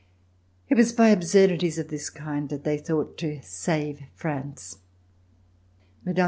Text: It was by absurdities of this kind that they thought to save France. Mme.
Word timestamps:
It 0.67 0.77
was 0.77 0.93
by 0.93 1.09
absurdities 1.09 1.77
of 1.77 1.89
this 1.89 2.09
kind 2.09 2.49
that 2.49 2.63
they 2.63 2.79
thought 2.79 3.19
to 3.19 3.39
save 3.43 4.01
France. 4.15 4.79
Mme. 6.03 6.15